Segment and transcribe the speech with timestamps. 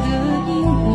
[0.00, 0.06] 的
[0.50, 0.93] 因果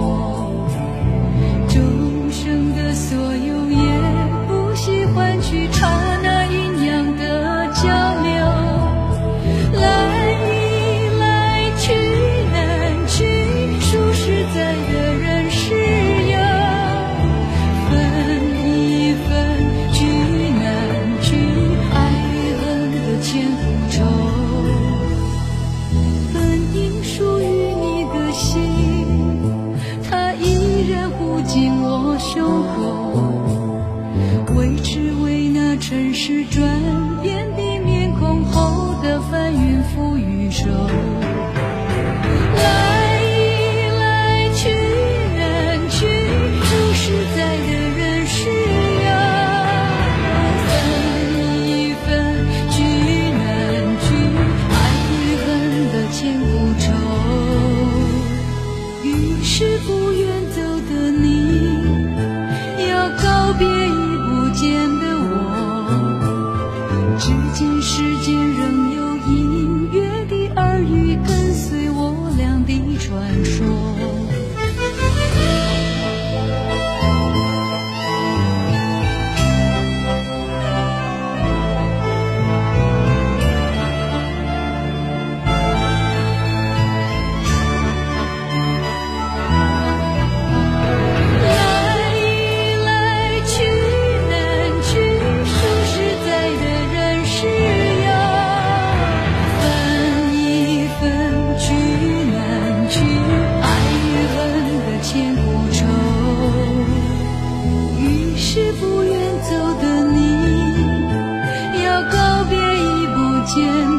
[113.52, 113.99] 天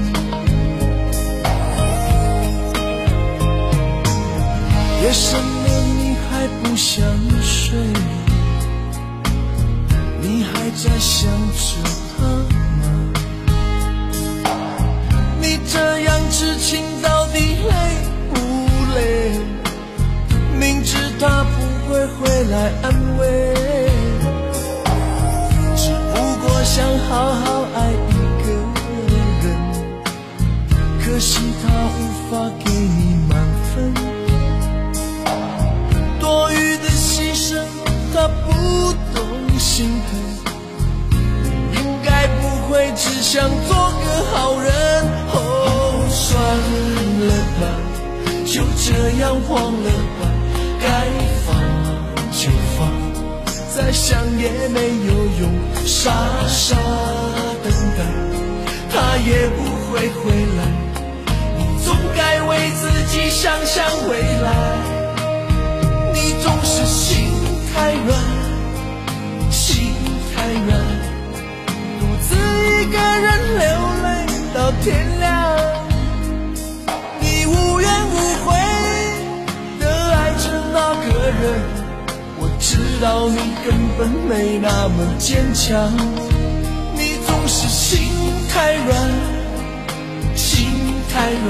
[32.31, 33.37] 发给你满
[33.75, 33.93] 分，
[36.17, 37.59] 多余的牺牲
[38.13, 41.19] 他不懂心疼，
[41.73, 44.71] 应该不会只想做个好人
[45.33, 46.31] 哦，算
[47.27, 47.61] 了吧，
[48.45, 48.87] 就这
[49.19, 50.21] 样忘了吧，
[50.79, 50.87] 该
[51.45, 51.53] 放
[52.31, 52.87] 就放，
[53.75, 55.11] 再想也没有
[55.41, 55.51] 用，
[55.85, 56.13] 傻
[56.47, 56.77] 傻
[57.61, 57.99] 等待。
[58.89, 60.90] 他也不会回来。
[62.51, 64.51] 为自己想想未来，
[66.13, 67.31] 你总是心
[67.73, 68.19] 太软，
[69.49, 69.93] 心
[70.35, 70.69] 太软，
[71.97, 73.63] 独自一个人流
[74.03, 74.05] 泪
[74.53, 75.31] 到天亮。
[77.21, 78.49] 你无怨无悔
[79.79, 80.43] 的爱着
[80.73, 81.41] 那个人，
[82.37, 85.89] 我知道你根本没那么坚强，
[86.97, 88.11] 你总是心
[88.49, 89.09] 太软，
[90.35, 90.67] 心
[91.13, 91.49] 太软，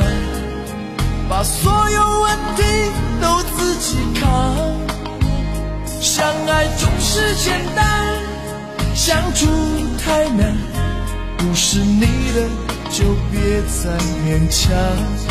[1.31, 2.63] 把所有问题
[3.21, 4.53] 都自己扛。
[6.01, 8.19] 相爱总是简单，
[8.93, 9.47] 相处
[10.03, 10.53] 太难，
[11.37, 12.01] 不是你
[12.35, 12.49] 的
[12.91, 15.30] 就别再勉强。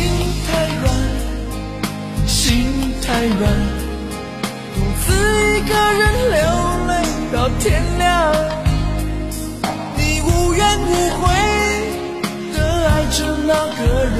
[3.11, 3.35] 太远，
[4.73, 6.01] 独自一个人
[6.31, 6.39] 流
[6.87, 6.91] 泪
[7.33, 8.07] 到天亮。
[9.97, 10.89] 你无怨无
[11.19, 11.21] 悔
[12.53, 12.55] 的
[12.87, 14.17] 爱着那个人，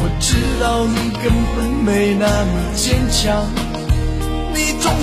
[0.00, 0.26] 我知
[0.60, 1.24] 道你根
[1.54, 3.46] 本没那么坚强，
[4.52, 4.94] 你总是。